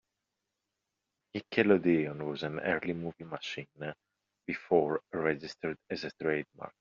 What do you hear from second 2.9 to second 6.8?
movie machine before registered as a trademark.